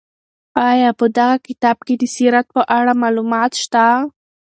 آیا 0.69 0.89
په 0.99 1.05
دغه 1.17 1.37
کتاب 1.47 1.77
کې 1.85 1.93
د 1.97 2.03
سیرت 2.15 2.47
په 2.55 2.61
اړه 2.77 2.93
معلومات 3.03 3.51
شته؟ 3.63 3.85